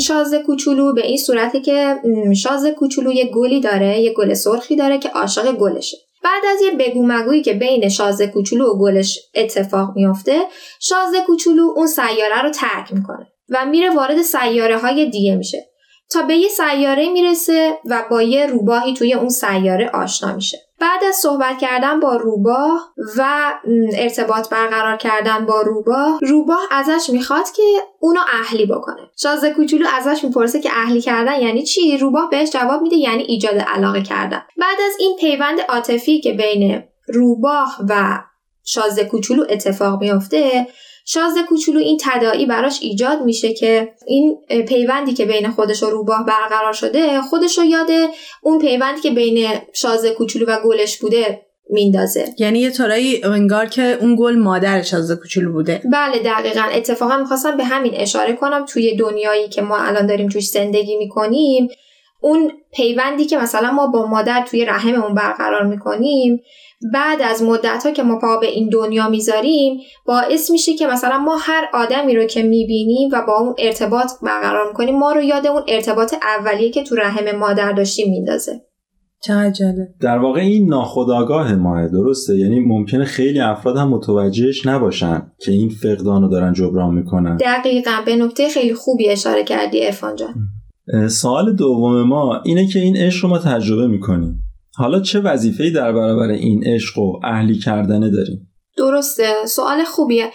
شاز 0.00 0.34
کوچولو 0.34 0.94
به 0.94 1.06
این 1.06 1.16
صورته 1.16 1.60
که 1.60 1.96
شاز 2.42 2.66
کوچولو 2.66 3.12
یه 3.12 3.30
گلی 3.30 3.60
داره 3.60 4.00
یه 4.00 4.14
گل 4.14 4.34
سرخی 4.34 4.76
داره 4.76 4.98
که 4.98 5.08
عاشق 5.08 5.52
گلشه. 5.52 5.96
بعد 6.24 6.42
از 6.54 6.62
یه 6.62 6.70
بگو 6.70 7.06
مگویی 7.06 7.42
که 7.42 7.52
بین 7.52 7.88
شاز 7.88 8.22
کوچولو 8.22 8.66
و 8.66 8.78
گلش 8.78 9.18
اتفاق 9.34 9.92
میافته 9.96 10.40
شاز 10.80 11.14
کوچولو 11.26 11.72
اون 11.76 11.86
سیاره 11.86 12.42
رو 12.42 12.50
ترک 12.50 12.92
می‌کنه 12.92 13.26
و 13.48 13.66
میره 13.66 13.90
وارد 13.90 14.22
سیاره 14.22 14.78
های 14.78 15.10
دیگه 15.10 15.34
میشه. 15.34 15.66
تا 16.10 16.22
به 16.22 16.34
یه 16.34 16.48
سیاره 16.48 17.08
می‌رسه 17.08 17.78
و 17.84 18.04
با 18.10 18.22
یه 18.22 18.46
روباهی 18.46 18.94
توی 18.94 19.14
اون 19.14 19.28
سیاره 19.28 19.90
آشنا 19.94 20.34
میشه. 20.34 20.58
بعد 20.80 21.04
از 21.04 21.14
صحبت 21.14 21.58
کردن 21.58 22.00
با 22.00 22.16
روباه 22.16 22.94
و 23.18 23.52
ارتباط 23.96 24.48
برقرار 24.48 24.96
کردن 24.96 25.46
با 25.46 25.60
روباه 25.60 26.18
روباه 26.22 26.60
ازش 26.70 27.10
می‌خواد 27.10 27.50
که 27.56 27.62
اونو 28.00 28.20
اهلی 28.32 28.66
بکنه. 28.66 29.10
شازده 29.22 29.54
کوچولو 29.54 29.86
ازش 29.94 30.24
می‌پرسه 30.24 30.60
که 30.60 30.70
اهلی 30.72 31.00
کردن 31.00 31.40
یعنی 31.40 31.62
چی؟ 31.62 31.98
روباه 31.98 32.30
بهش 32.30 32.50
جواب 32.50 32.82
میده 32.82 32.96
یعنی 32.96 33.22
ایجاد 33.22 33.58
علاقه 33.58 34.02
کردن. 34.02 34.42
بعد 34.58 34.78
از 34.86 34.92
این 34.98 35.16
پیوند 35.20 35.60
عاطفی 35.68 36.20
که 36.20 36.32
بین 36.32 36.82
روباه 37.08 37.76
و 37.88 38.22
شازده 38.64 39.04
کوچولو 39.04 39.44
اتفاق 39.48 40.00
میافته 40.00 40.66
شازده 41.08 41.42
کوچولو 41.42 41.80
این 41.80 41.98
تداعی 42.02 42.46
براش 42.46 42.78
ایجاد 42.82 43.22
میشه 43.22 43.54
که 43.54 43.92
این 44.06 44.38
پیوندی 44.68 45.12
که 45.12 45.24
بین 45.24 45.50
خودش 45.50 45.82
و 45.82 45.90
روباه 45.90 46.26
برقرار 46.26 46.72
شده 46.72 47.20
خودش 47.20 47.58
رو 47.58 47.64
یاد 47.64 47.88
اون 48.42 48.58
پیوندی 48.58 49.00
که 49.00 49.10
بین 49.10 49.48
شازده 49.72 50.10
کوچولو 50.14 50.46
و 50.46 50.56
گلش 50.64 50.98
بوده 50.98 51.42
میندازه. 51.70 52.34
یعنی 52.38 52.58
یه 52.58 52.70
طورایی 52.70 53.24
انگار 53.24 53.66
که 53.66 53.98
اون 54.00 54.16
گل 54.18 54.36
مادر 54.36 54.82
شازده 54.82 55.20
کوچولو 55.20 55.52
بوده. 55.52 55.82
بله 55.92 56.18
دقیقا. 56.18 56.62
اتفاقا 56.72 57.16
می‌خواستم 57.16 57.56
به 57.56 57.64
همین 57.64 57.92
اشاره 57.94 58.32
کنم. 58.32 58.64
توی 58.64 58.96
دنیایی 58.96 59.48
که 59.48 59.62
ما 59.62 59.78
الان 59.78 60.06
داریم 60.06 60.28
توش 60.28 60.48
زندگی 60.48 60.96
می‌کنیم 60.96 61.68
اون 62.20 62.52
پیوندی 62.72 63.24
که 63.24 63.38
مثلا 63.38 63.70
ما 63.70 63.86
با 63.86 64.06
مادر 64.06 64.46
توی 64.50 64.64
رحممون 64.64 65.14
برقرار 65.14 65.62
می‌کنیم 65.62 66.42
بعد 66.92 67.22
از 67.22 67.42
مدت 67.42 67.82
ها 67.86 67.90
که 67.90 68.02
ما 68.02 68.18
پا 68.18 68.36
به 68.40 68.46
این 68.46 68.68
دنیا 68.68 69.08
می‌ذاریم 69.08 69.78
باعث 70.06 70.50
میشه 70.50 70.74
که 70.74 70.86
مثلا 70.86 71.18
ما 71.18 71.36
هر 71.40 71.64
آدمی 71.74 72.16
رو 72.16 72.24
که 72.24 72.42
می‌بینیم 72.42 73.10
و 73.12 73.22
با 73.26 73.38
اون 73.38 73.54
ارتباط 73.58 74.10
برقرار 74.22 74.68
می‌کنیم 74.68 74.98
ما 74.98 75.12
رو 75.12 75.22
یاد 75.22 75.46
اون 75.46 75.62
ارتباط 75.68 76.14
اولیه 76.22 76.70
که 76.70 76.82
تو 76.82 76.94
رحم 76.94 77.36
مادر 77.36 77.72
داشتیم 77.72 78.10
میندازه. 78.10 78.60
چقدر 79.22 79.50
جالب. 79.50 79.88
در 80.00 80.18
واقع 80.18 80.40
این 80.40 80.68
ناخودآگاه 80.68 81.54
ماه 81.54 81.88
درسته. 81.88 82.36
یعنی 82.36 82.60
ممکنه 82.60 83.04
خیلی 83.04 83.40
افراد 83.40 83.76
هم 83.76 83.88
متوجهش 83.88 84.66
نباشن 84.66 85.32
که 85.40 85.52
این 85.52 85.68
فقدان 85.68 86.22
رو 86.22 86.28
دارن 86.28 86.52
جبران 86.52 86.94
می‌کنن. 86.94 87.36
دقیقا. 87.36 87.90
به 88.06 88.16
نکته 88.16 88.48
خیلی 88.48 88.74
خوبی 88.74 89.08
اشاره 89.08 89.44
کردی 89.44 89.86
ارفان 89.86 90.16
جان. 90.16 90.34
سوال 91.08 91.56
دوم 91.56 92.02
ما 92.02 92.42
اینه 92.44 92.66
که 92.66 92.78
این 92.78 92.96
عشق 92.96 93.24
رو 93.24 93.30
ما 93.30 93.38
تجربه 93.38 93.86
می‌کنیم. 93.86 94.42
حالا 94.76 95.00
چه 95.00 95.20
وظیفه‌ای 95.20 95.70
در 95.70 95.92
برابر 95.92 96.28
این 96.28 96.64
عشق 96.66 96.98
و 96.98 97.20
اهلی 97.24 97.58
کردنه 97.58 98.10
داریم؟ 98.10 98.52
درسته 98.76 99.46
سوال 99.46 99.84
خوبیه. 99.84 100.30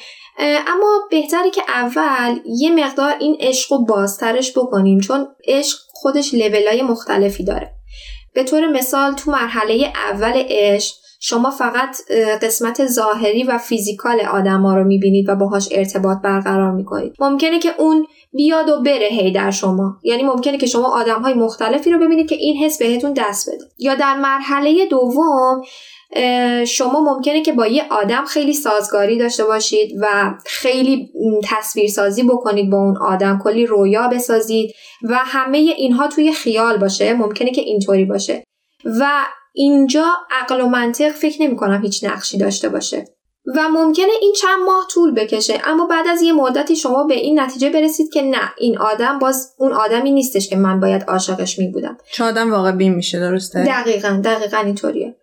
اما 0.67 1.07
بهتره 1.12 1.50
که 1.50 1.62
اول 1.67 2.39
یه 2.60 2.86
مقدار 2.86 3.13
این 3.19 3.38
عشق 3.39 3.74
رو 3.74 3.86
بازترش 3.86 4.57
بکنیم 4.57 5.00
چون 5.00 5.27
عشق 5.48 5.77
خودش 5.93 6.33
لولای 6.33 6.81
مختلفی 6.81 7.43
داره. 7.43 7.71
به 8.33 8.43
طور 8.43 8.67
مثال 8.67 9.13
تو 9.13 9.31
مرحله 9.31 9.93
اول 10.12 10.33
عشق 10.36 10.95
شما 11.24 11.50
فقط 11.50 11.95
قسمت 12.41 12.86
ظاهری 12.86 13.43
و 13.43 13.57
فیزیکال 13.57 14.19
آدما 14.19 14.75
رو 14.75 14.83
می‌بینید 14.83 15.29
و 15.29 15.36
باهاش 15.36 15.69
ارتباط 15.71 16.17
برقرار 16.24 16.71
می‌کنید. 16.71 17.13
ممکنه 17.19 17.60
که 17.60 17.69
اون 17.79 18.05
بیاد 18.34 18.70
و 18.70 18.82
بره 18.82 19.08
هی 19.08 19.32
در 19.32 19.52
شما. 19.52 19.98
یعنی 20.04 20.24
ممکنه 20.24 20.58
که 20.58 20.66
شما 20.66 21.00
آدم 21.00 21.22
های 21.22 21.34
مختلفی 21.34 21.92
رو 21.92 22.00
ببینید 22.00 22.30
که 22.30 22.36
این 22.36 22.64
حس 22.64 22.80
بهتون 22.80 23.14
دست 23.14 23.50
بده. 23.50 23.66
یا 23.80 23.96
در 23.96 24.18
مرحله 24.18 24.86
دوم 24.86 25.62
شما 26.68 27.00
ممکنه 27.00 27.42
که 27.42 27.52
با 27.52 27.68
یه 27.68 27.86
آدم 27.90 28.26
خیلی 28.26 28.54
سازگاری 28.54 29.18
داشته 29.18 29.46
باشید 29.46 29.92
و 30.02 30.34
خیلی 30.46 31.10
تصویرسازی 31.44 32.24
بکنید 32.24 32.70
با 32.70 32.78
اون 32.78 32.98
آدم 32.98 33.40
کلی 33.44 33.66
رویا 33.66 34.08
بسازید 34.08 34.72
و 35.02 35.16
همه 35.16 35.58
اینها 35.58 36.08
توی 36.08 36.32
خیال 36.32 36.78
باشه. 36.78 37.14
ممکنه 37.14 37.52
که 37.52 37.62
اینطوری 37.62 38.06
باشه. 38.06 38.44
و 39.00 39.08
اینجا 39.54 40.06
عقل 40.32 40.62
و 40.62 40.68
منطق 40.68 41.10
فکر 41.12 41.42
نمی 41.42 41.56
کنم 41.56 41.82
هیچ 41.82 42.04
نقشی 42.04 42.38
داشته 42.38 42.70
باشه. 42.70 43.06
و 43.55 43.69
ممکنه 43.69 44.12
این 44.21 44.33
چند 44.33 44.60
ماه 44.65 44.88
طول 44.89 45.13
بکشه. 45.13 45.62
اما 45.65 45.86
بعد 45.86 46.07
از 46.07 46.21
یه 46.21 46.33
مدتی 46.33 46.75
شما 46.75 47.03
به 47.03 47.13
این 47.13 47.39
نتیجه 47.39 47.69
برسید 47.69 48.13
که 48.13 48.21
نه 48.21 48.51
این 48.57 48.77
آدم 48.77 49.19
باز 49.19 49.55
اون 49.57 49.74
آدمی 49.74 50.12
نیستش 50.12 50.50
که 50.50 50.55
من 50.55 50.79
باید 50.79 51.03
عاشقش 51.03 51.60
می 51.60 51.67
بودم 51.67 51.98
چه 52.13 52.24
آدم 52.24 52.51
واقع 52.51 52.71
بین 52.71 52.95
میشه 52.95 53.19
درسته؟ 53.19 53.63
دقیقا 53.63 54.21
دقیقا 54.24 54.57
اینطوریه. 54.57 55.15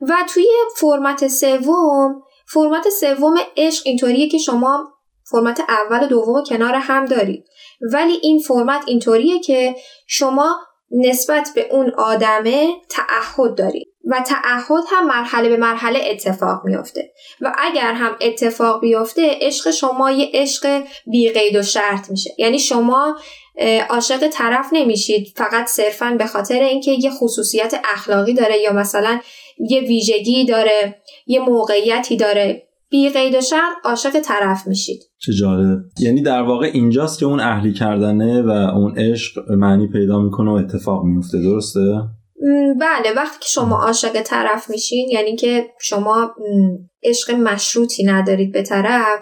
و 0.00 0.14
توی 0.28 0.48
فرمت 0.76 1.28
سوم 1.28 2.22
فرمت 2.46 2.88
سوم 2.88 3.34
عشق 3.56 3.82
اینطوریه 3.86 4.28
که 4.28 4.38
شما 4.38 4.92
فرمت 5.30 5.60
اول 5.68 6.04
و 6.04 6.06
دوم 6.06 6.44
کنار 6.44 6.74
هم 6.74 7.04
دارید. 7.04 7.44
ولی 7.92 8.18
این 8.22 8.38
فرمت 8.38 8.82
اینطوریه 8.86 9.40
که 9.40 9.76
شما 10.06 10.56
نسبت 10.90 11.48
به 11.54 11.68
اون 11.70 11.92
آدمه 11.98 12.68
تعهد 12.90 13.54
دارید. 13.54 13.85
و 14.06 14.24
تعهد 14.26 14.84
هم 14.90 15.06
مرحله 15.06 15.48
به 15.48 15.56
مرحله 15.56 15.98
اتفاق 16.10 16.60
میافته. 16.64 17.12
و 17.40 17.52
اگر 17.58 17.92
هم 17.92 18.12
اتفاق 18.20 18.80
بیفته 18.80 19.30
عشق 19.40 19.70
شما 19.70 20.10
یه 20.10 20.30
عشق 20.34 20.82
بی 21.10 21.30
قید 21.30 21.56
و 21.56 21.62
شرط 21.62 22.10
میشه. 22.10 22.30
یعنی 22.38 22.58
شما 22.58 23.16
عاشق 23.90 24.28
طرف 24.28 24.66
نمیشید. 24.72 25.26
فقط 25.36 25.66
صرفا 25.66 26.16
به 26.18 26.26
خاطر 26.26 26.62
اینکه 26.62 26.90
یه 26.90 27.10
خصوصیت 27.10 27.80
اخلاقی 27.94 28.34
داره 28.34 28.58
یا 28.62 28.72
مثلا 28.72 29.20
یه 29.70 29.80
ویژگی 29.80 30.44
داره 30.44 31.02
یه 31.26 31.40
موقعیتی 31.40 32.16
داره 32.16 32.62
بی 32.90 33.08
قید 33.08 33.34
و 33.34 33.40
شرط 33.40 33.72
عاشق 33.84 34.20
طرف 34.20 34.66
میشید. 34.66 35.02
چه 35.18 35.32
جالب. 35.32 35.78
یعنی 36.00 36.22
در 36.22 36.42
واقع 36.42 36.66
اینجاست 36.66 37.18
که 37.18 37.26
اون 37.26 37.40
اهلی 37.40 37.72
کردنه 37.72 38.42
و 38.42 38.50
اون 38.50 38.98
عشق 38.98 39.50
معنی 39.50 39.88
پیدا 39.88 40.18
می‌کنه 40.18 40.50
و 40.50 40.54
اتفاق 40.54 41.04
میفته 41.04 41.38
درسته؟ 41.42 41.80
بله 42.80 43.12
وقتی 43.16 43.38
که 43.40 43.48
شما 43.48 43.82
عاشق 43.82 44.22
طرف 44.22 44.70
میشین 44.70 45.08
یعنی 45.10 45.36
که 45.36 45.70
شما 45.80 46.34
عشق 47.02 47.30
مشروطی 47.30 48.04
ندارید 48.04 48.52
به 48.52 48.62
طرف 48.62 49.20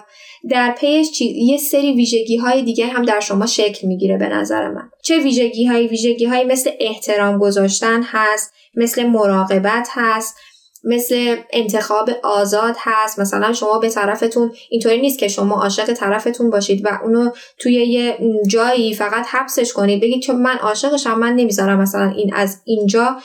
در 0.50 0.74
پیش 0.78 1.20
یه 1.20 1.58
سری 1.58 1.92
ویژگی 1.92 2.36
های 2.36 2.62
دیگه 2.62 2.86
هم 2.86 3.04
در 3.04 3.20
شما 3.20 3.46
شکل 3.46 3.88
می‌گیره 3.88 4.18
به 4.18 4.28
نظر 4.28 4.68
من. 4.68 4.90
چه 5.02 5.18
ویژگی 5.18 5.66
های 5.66 5.86
ویژگی 5.86 6.24
های 6.24 6.44
مثل 6.44 6.70
احترام 6.80 7.38
گذاشتن 7.38 8.02
هست 8.02 8.52
مثل 8.74 9.06
مراقبت 9.06 9.88
هست 9.90 10.36
مثل 10.84 11.36
انتخاب 11.52 12.10
آزاد 12.22 12.74
هست. 12.78 13.20
مثلا 13.20 13.52
شما 13.52 13.78
به 13.78 13.88
طرفتون 13.88 14.52
اینطوری 14.70 15.00
نیست 15.00 15.18
که 15.18 15.28
شما 15.28 15.62
عاشق 15.62 15.92
طرفتون 15.92 16.50
باشید 16.50 16.86
و 16.86 16.98
اونو 17.02 17.30
توی 17.58 17.72
یه 17.72 18.18
جایی 18.48 18.94
فقط 18.94 19.26
حبسش 19.30 19.72
کنید. 19.72 20.02
بگید 20.02 20.22
چون 20.22 20.42
من 20.42 20.56
عاشقشم 20.56 21.18
من 21.18 21.32
نمی‌ذارم 21.32 21.80
مثلا 21.80 22.12
این 22.16 22.34
از 22.34 22.60
اینجا 22.64 23.16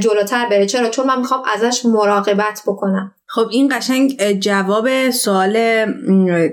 جلوتر 0.00 0.46
بره. 0.50 0.66
چرا؟ 0.66 0.88
چون 0.88 1.06
من 1.06 1.18
می‌خوام 1.18 1.42
ازش 1.54 1.84
مراقبت 1.84 2.62
بکنم. 2.66 3.14
خب 3.26 3.46
این 3.50 3.72
قشنگ 3.78 4.32
جواب 4.32 5.10
سوال 5.10 5.84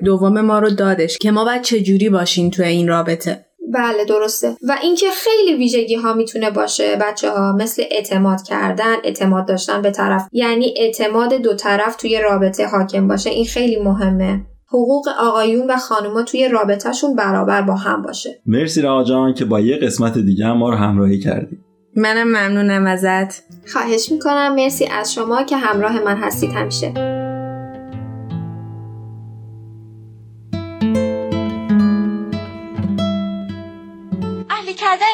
دوم 0.05 0.41
ما 0.41 0.59
رو 0.59 0.69
دادش 0.69 1.17
که 1.17 1.31
ما 1.31 1.45
باید 1.45 1.61
چجوری 1.61 2.09
باشیم 2.09 2.49
توی 2.49 2.65
این 2.65 2.87
رابطه؟ 2.87 3.45
بله 3.73 4.05
درسته. 4.05 4.57
و 4.67 4.77
اینکه 4.81 5.05
خیلی 5.11 5.57
ویژگی 5.57 5.95
ها 5.95 6.13
می‌تونه 6.13 6.51
باشه 6.51 6.95
بچه 6.95 7.31
ها 7.31 7.55
مثل 7.59 7.83
اعتماد 7.91 8.41
کردن 8.41 8.95
اعتماد 9.03 9.47
داشتن 9.47 9.81
به 9.81 9.91
طرف 9.91 10.27
یعنی 10.31 10.73
اعتماد 10.77 11.33
دو 11.33 11.53
طرف 11.53 11.95
توی 11.95 12.21
رابطه 12.21 12.67
حاکم 12.67 13.07
باشه 13.07 13.29
این 13.29 13.45
خیلی 13.45 13.79
مهمه. 13.79 14.41
حقوق 14.67 15.07
آقایون 15.19 15.71
و 15.71 15.77
خانوما 15.77 16.23
توی 16.23 16.47
رابطهشون 16.47 17.15
برابر 17.15 17.61
با 17.61 17.73
هم 17.73 18.01
باشه. 18.01 18.41
مرسی 18.45 18.81
رها 18.81 19.03
جان 19.03 19.33
که 19.33 19.45
با 19.45 19.59
یه 19.59 19.77
قسمت 19.77 20.17
دیگه 20.17 20.45
هم 20.45 20.57
ما 20.57 20.69
رو 20.69 20.75
همراهی 20.75 21.19
کردی. 21.19 21.57
منم 21.95 22.27
ممنونم 22.27 22.87
ازت. 22.87 23.43
خواهش 23.73 24.11
می‌کنم. 24.11 24.55
مرسی 24.55 24.85
از 24.85 25.13
شما 25.13 25.43
که 25.43 25.57
همراه 25.57 26.03
من 26.03 26.17
هستید 26.17 26.51
همیشه. 26.51 27.20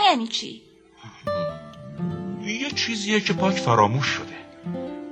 یعنی 0.09 0.27
چی؟ 0.27 0.61
یه 2.45 2.71
چیزیه 2.71 3.19
که 3.19 3.33
پاک 3.33 3.55
فراموش 3.55 4.05
شده. 4.05 4.37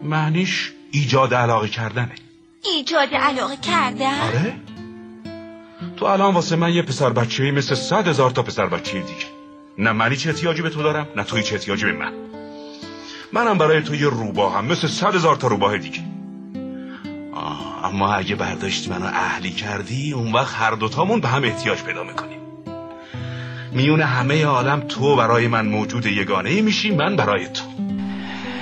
معنیش 0.04 0.72
ایجاد 0.92 1.34
علاقه 1.34 1.68
کردنه. 1.68 2.16
ایجاد 2.64 3.14
علاقه 3.14 3.58
کردن؟ 3.58 4.20
آره. 4.20 4.56
تو 5.98 6.06
الان 6.06 6.34
واسه 6.34 6.56
من 6.56 6.74
یه 6.74 6.82
پسر 6.82 7.10
بچه‌ای 7.10 7.52
مثل 7.52 7.76
صد 7.76 8.08
هزار 8.08 8.32
تا 8.32 8.44
پسر 8.44 8.66
بچه 8.66 8.94
دیگه. 8.94 9.26
نه 9.78 9.92
منی 9.92 10.16
چه 10.16 10.30
احتیاجی 10.30 10.62
به 10.62 10.70
تو 10.70 10.84
دارم 10.84 11.08
نه 11.16 11.24
توی 11.24 11.44
چه 11.44 11.56
احتیاجی 11.56 11.86
به 11.86 11.92
من. 11.92 12.14
منم 13.34 13.58
برای 13.58 13.82
تو 13.82 13.96
یه 13.96 14.08
روباهم 14.08 14.66
مثل 14.66 14.88
صد 14.88 15.16
هزار 15.16 15.36
تا 15.36 15.48
روباه 15.48 15.78
دیگه. 15.78 16.04
آه 17.34 17.86
اما 17.86 18.14
اگه 18.14 18.36
برداشتی 18.36 18.90
منو 18.90 19.06
اهلی 19.06 19.52
کردی 19.52 20.14
اون 20.14 20.32
وقت 20.32 20.56
هر 20.56 20.72
دوتامون 20.72 21.22
به 21.22 21.28
هم 21.28 21.44
احتیاج 21.44 21.84
پیدا 21.84 22.04
می‌کنیم. 22.04 22.45
میون 23.76 24.02
همه 24.02 24.46
عالم 24.46 24.80
تو 24.80 25.16
برای 25.16 25.48
من 25.48 25.66
موجود 25.66 26.06
یگانه 26.06 26.50
ای 26.50 26.62
میشی 26.62 26.96
من 26.96 27.16
برای 27.16 27.48
تو. 27.48 27.64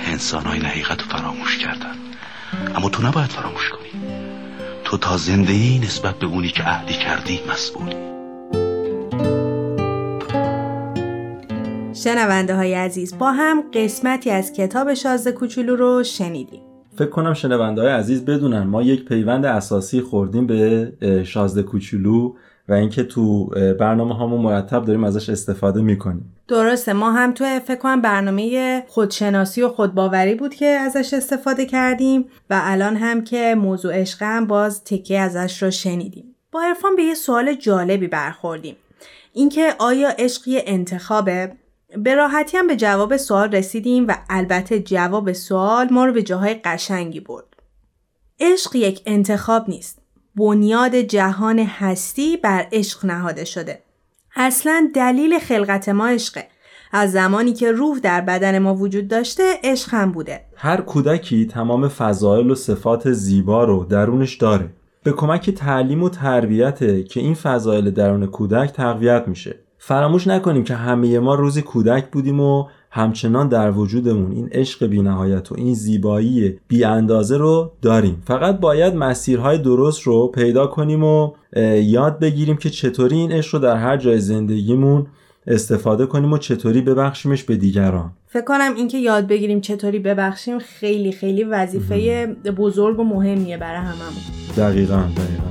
انسان 0.06 0.42
های 0.42 0.58
حقیقت 0.58 1.02
رو 1.02 1.08
فراموش 1.08 1.58
کردن. 1.58 1.94
اما 2.74 2.88
تو 2.88 3.02
نباید 3.02 3.30
فراموش 3.30 3.68
کنی. 3.68 4.02
تو 4.84 4.96
تا 4.96 5.16
زنده 5.16 5.52
ای 5.52 5.78
نسبت 5.78 6.14
به 6.14 6.26
اونی 6.26 6.48
که 6.48 6.68
اهلی 6.68 6.94
کردی 6.94 7.40
مسئولی 7.52 7.96
شنونده 11.94 12.56
های 12.56 12.74
عزیز 12.74 13.18
با 13.18 13.32
هم 13.32 13.64
قسمتی 13.72 14.30
از 14.30 14.52
کتاب 14.52 14.94
شازده 14.94 15.32
کوچولو 15.32 15.76
رو 15.76 16.02
شنیدیم. 16.02 16.62
فکر 16.98 17.10
کنم 17.10 17.34
شنونده 17.34 17.82
های 17.82 17.90
عزیز 17.90 18.24
بدونن 18.24 18.62
ما 18.62 18.82
یک 18.82 19.04
پیوند 19.04 19.46
اساسی 19.46 20.00
خوردیم 20.00 20.46
به 20.46 20.92
شازده 21.26 21.62
کوچولو. 21.62 22.34
و 22.68 22.72
اینکه 22.72 23.02
تو 23.02 23.44
برنامه 23.80 24.14
هامون 24.14 24.40
مرتب 24.40 24.84
داریم 24.84 25.04
ازش 25.04 25.28
استفاده 25.28 25.82
می‌کنیم. 25.82 26.34
درسته. 26.48 26.92
ما 26.92 27.12
هم 27.12 27.32
تو 27.32 27.60
فکر 27.60 27.78
کنم 27.78 28.02
برنامه 28.02 28.82
خودشناسی 28.88 29.62
و 29.62 29.68
خودباوری 29.68 30.34
بود 30.34 30.54
که 30.54 30.66
ازش 30.66 31.14
استفاده 31.14 31.66
کردیم 31.66 32.24
و 32.50 32.60
الان 32.62 32.96
هم 32.96 33.24
که 33.24 33.54
موضوع 33.54 34.00
عشق 34.00 34.22
هم 34.22 34.46
باز 34.46 34.84
تکیه 34.84 35.20
ازش 35.20 35.62
رو 35.62 35.70
شنیدیم. 35.70 36.34
با 36.52 36.62
عرفان 36.62 36.96
به 36.96 37.02
یه 37.02 37.14
سوال 37.14 37.54
جالبی 37.54 38.06
برخوردیم. 38.06 38.76
اینکه 39.32 39.74
آیا 39.78 40.08
عشق 40.18 40.42
انتخابه؟ 40.46 41.52
به 41.98 42.14
راحتی 42.14 42.56
هم 42.56 42.66
به 42.66 42.76
جواب 42.76 43.16
سوال 43.16 43.52
رسیدیم 43.52 44.08
و 44.08 44.16
البته 44.30 44.80
جواب 44.80 45.32
سوال 45.32 45.88
ما 45.90 46.04
رو 46.04 46.12
به 46.12 46.22
جاهای 46.22 46.54
قشنگی 46.54 47.20
برد. 47.20 47.46
عشق 48.40 48.76
یک 48.76 49.02
انتخاب 49.06 49.68
نیست. 49.68 50.03
بنیاد 50.36 50.96
جهان 50.96 51.58
هستی 51.58 52.36
بر 52.36 52.66
عشق 52.72 53.06
نهاده 53.06 53.44
شده. 53.44 53.82
اصلا 54.36 54.90
دلیل 54.94 55.38
خلقت 55.38 55.88
ما 55.88 56.08
عشقه. 56.08 56.46
از 56.92 57.12
زمانی 57.12 57.52
که 57.52 57.72
روح 57.72 57.98
در 57.98 58.20
بدن 58.20 58.58
ما 58.58 58.74
وجود 58.74 59.08
داشته 59.08 59.42
عشق 59.64 59.94
هم 59.94 60.12
بوده. 60.12 60.40
هر 60.56 60.80
کودکی 60.80 61.46
تمام 61.46 61.88
فضایل 61.88 62.50
و 62.50 62.54
صفات 62.54 63.12
زیبا 63.12 63.64
رو 63.64 63.84
درونش 63.84 64.34
داره. 64.36 64.70
به 65.02 65.12
کمک 65.12 65.50
تعلیم 65.50 66.02
و 66.02 66.08
تربیته 66.08 67.02
که 67.02 67.20
این 67.20 67.34
فضایل 67.34 67.90
درون 67.90 68.26
کودک 68.26 68.72
تقویت 68.72 69.24
میشه. 69.26 69.58
فراموش 69.78 70.26
نکنیم 70.26 70.64
که 70.64 70.74
همه 70.74 71.18
ما 71.18 71.34
روزی 71.34 71.62
کودک 71.62 72.10
بودیم 72.10 72.40
و 72.40 72.68
همچنان 72.96 73.48
در 73.48 73.70
وجودمون 73.70 74.32
این 74.32 74.48
عشق 74.52 74.86
بینهایت 74.86 75.52
و 75.52 75.54
این 75.58 75.74
زیبایی 75.74 76.58
بی 76.68 76.84
اندازه 76.84 77.36
رو 77.36 77.72
داریم. 77.82 78.22
فقط 78.26 78.60
باید 78.60 78.94
مسیرهای 78.94 79.58
درست 79.58 80.02
رو 80.02 80.26
پیدا 80.26 80.66
کنیم 80.66 81.04
و 81.04 81.30
یاد 81.82 82.18
بگیریم 82.18 82.56
که 82.56 82.70
چطوری 82.70 83.16
این 83.16 83.32
عشق 83.32 83.54
رو 83.54 83.60
در 83.60 83.76
هر 83.76 83.96
جای 83.96 84.18
زندگیمون 84.18 85.06
استفاده 85.46 86.06
کنیم 86.06 86.32
و 86.32 86.38
چطوری 86.38 86.80
ببخشیمش 86.80 87.42
به 87.44 87.56
دیگران. 87.56 88.10
فکر 88.26 88.44
کنم 88.44 88.74
اینکه 88.76 88.98
یاد 88.98 89.26
بگیریم 89.26 89.60
چطوری 89.60 89.98
ببخشیم 89.98 90.58
خیلی 90.58 91.12
خیلی 91.12 91.44
وظیفه 91.44 92.26
بزرگ 92.56 93.00
و 93.00 93.04
مهمیه 93.04 93.56
برای 93.56 93.80
هممون. 93.80 94.22
دقیقا 94.56 94.96
دقیقا. 94.96 95.44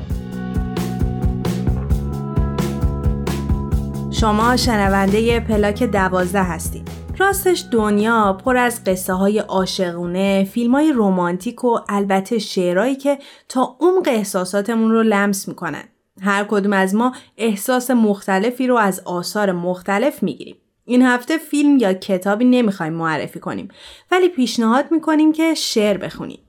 شما 4.12 4.58
شنونده 4.58 5.40
پلاک 5.40 5.84
دوازده 5.84 6.44
هستید. 6.44 7.03
راستش 7.18 7.66
دنیا 7.72 8.34
پر 8.46 8.58
از 8.58 8.84
قصه 8.84 9.14
های 9.14 9.40
عاشقونه، 9.40 10.44
فیلم 10.52 10.76
های 10.76 10.92
رومانتیک 10.92 11.64
و 11.64 11.78
البته 11.90 12.40
شعرهایی 12.40 12.96
که 12.96 13.20
تا 13.50 13.78
عمق 13.80 14.08
احساساتمون 14.08 14.92
رو 14.92 15.04
لمس 15.04 15.48
می‌کنن. 15.48 15.84
هر 16.22 16.44
کدوم 16.44 16.74
از 16.74 16.96
ما 16.96 17.14
احساس 17.38 17.92
مختلفی 17.92 18.68
رو 18.68 18.76
از 18.76 19.02
آثار 19.06 19.52
مختلف 19.52 20.24
می‌گیریم. 20.24 20.56
این 20.86 21.02
هفته 21.02 21.38
فیلم 21.38 21.78
یا 21.78 21.94
کتابی 21.94 22.46
نمی‌خوایم 22.46 22.94
معرفی 22.94 23.40
کنیم 23.40 23.68
ولی 24.12 24.30
پیشنهاد 24.30 24.86
می‌کنیم 24.92 25.32
که 25.32 25.54
شعر 25.54 25.98
بخونیم. 25.98 26.40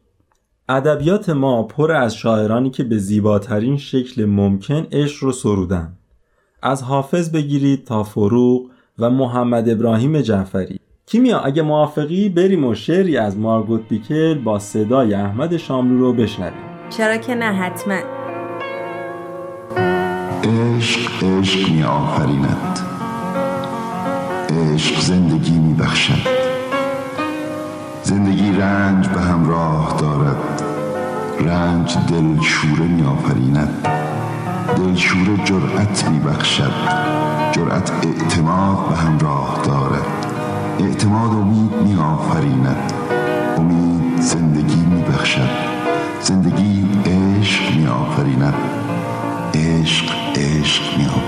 ادبیات 0.68 1.30
ما 1.30 1.62
پر 1.62 1.92
از 1.92 2.16
شاعرانی 2.16 2.70
که 2.70 2.84
به 2.84 2.98
زیباترین 2.98 3.76
شکل 3.76 4.24
ممکن 4.24 4.86
عشق 4.92 5.24
رو 5.24 5.32
سرودن. 5.32 5.98
از 6.62 6.82
حافظ 6.82 7.30
بگیرید 7.30 7.84
تا 7.84 8.02
فروغ 8.02 8.73
و 8.98 9.10
محمد 9.10 9.68
ابراهیم 9.68 10.20
جعفری. 10.20 10.80
کیمیا 11.06 11.40
اگه 11.40 11.62
موافقی 11.62 12.28
بریم 12.28 12.64
و 12.64 12.74
شعری 12.74 13.16
از 13.16 13.38
مارگوت 13.38 13.88
بیکل 13.88 14.38
با 14.38 14.58
صدای 14.58 15.14
احمد 15.14 15.56
شاملو 15.56 15.98
رو 15.98 16.12
بشنویم. 16.12 16.62
چرا 16.90 17.16
که 17.16 17.34
نه 17.34 17.44
حتما. 17.44 17.98
عشق 20.44 21.24
عشق 21.24 21.70
می 21.70 21.82
آفریند 21.82 22.78
عشق 24.50 25.00
زندگی 25.00 25.58
می 25.58 25.74
بخشد 25.74 26.28
زندگی 28.02 28.52
رنج 28.52 29.08
به 29.08 29.20
همراه 29.20 29.96
دارد. 30.00 30.62
رنج 31.40 31.96
دل 32.10 32.42
شوره 32.42 32.88
می 32.88 33.02
آفریند 33.02 33.88
دلشور 34.76 35.44
جرأت 35.44 36.08
می 36.08 36.18
بخشد 36.18 37.23
جرأت 37.74 37.90
اعتماد 38.06 38.88
به 38.88 38.96
همراه 38.96 39.62
دارد 39.64 40.06
اعتماد 40.80 41.30
امید 41.30 41.72
می 41.72 41.96
آفریند 41.96 42.92
امید 43.56 44.20
زندگی 44.20 44.86
می 44.86 45.02
بخشد 45.02 45.48
زندگی 46.22 46.88
عشق 47.06 47.76
می 47.76 47.86
آفریند 47.86 48.54
عشق 49.54 50.04
عشق 50.36 50.98
می 50.98 51.04
آفریند 51.06 51.23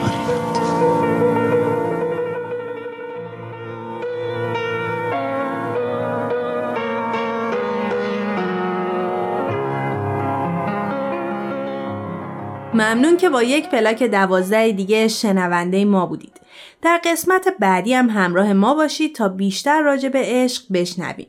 ممنون 12.96 13.16
که 13.16 13.28
با 13.28 13.42
یک 13.42 13.68
پلاک 13.68 14.02
دوازده 14.02 14.72
دیگه 14.72 15.08
شنونده 15.08 15.84
ما 15.84 16.06
بودید. 16.06 16.40
در 16.82 17.00
قسمت 17.04 17.48
بعدی 17.60 17.94
هم 17.94 18.10
همراه 18.10 18.52
ما 18.52 18.74
باشید 18.74 19.14
تا 19.14 19.28
بیشتر 19.28 19.82
راجع 19.82 20.08
به 20.08 20.22
عشق 20.24 20.62
بشنوید. 20.72 21.28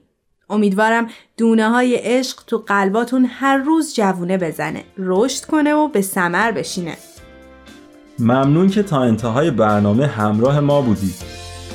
امیدوارم 0.50 1.08
دونه 1.38 1.70
های 1.70 1.96
عشق 1.96 2.44
تو 2.48 2.58
قلباتون 2.58 3.26
هر 3.26 3.58
روز 3.58 3.96
جوونه 3.96 4.38
بزنه، 4.38 4.84
رشد 4.98 5.46
کنه 5.46 5.74
و 5.74 5.88
به 5.88 6.02
سمر 6.02 6.52
بشینه. 6.52 6.98
ممنون 8.20 8.70
که 8.70 8.84
تا 8.84 9.02
انتهای 9.02 9.52
برنامه 9.52 10.08
همراه 10.08 10.60
ما 10.60 10.82
بودید. 10.82 11.16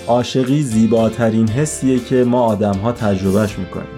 عاشقی 0.07 0.63
زیباترین 0.63 1.49
حسیه 1.49 1.99
که 1.99 2.25
ما 2.25 2.43
آدم 2.43 2.75
ها 2.75 2.93
تجربهش 2.93 3.59
می‌کنیم. 3.59 3.97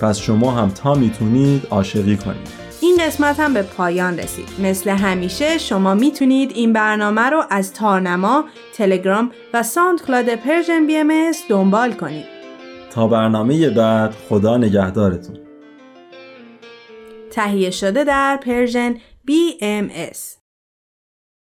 پس 0.00 0.18
شما 0.18 0.50
هم 0.50 0.70
تا 0.70 0.94
می‌تونید 0.94 1.66
عاشقی 1.70 2.16
کنید. 2.16 2.65
این 2.96 3.06
قسمت 3.06 3.40
هم 3.40 3.54
به 3.54 3.62
پایان 3.62 4.18
رسید. 4.18 4.48
مثل 4.58 4.90
همیشه 4.90 5.58
شما 5.58 5.94
می‌تونید 5.94 6.52
این 6.54 6.72
برنامه 6.72 7.20
رو 7.20 7.42
از 7.50 7.72
تارنما، 7.72 8.44
تلگرام 8.74 9.30
و 9.54 9.62
SoundCloud 9.62 10.34
Persian 10.34 10.86
BMS 10.86 11.32
دنبال 11.48 11.92
کنید. 11.92 12.24
تا 12.90 13.08
برنامه 13.08 13.70
بعد 13.70 14.14
خدا 14.28 14.56
نگهدارتون. 14.56 15.38
تهیه 17.30 17.70
شده 17.70 18.04
در 18.04 18.36
پرژن 18.36 18.94
BMS 19.26 20.45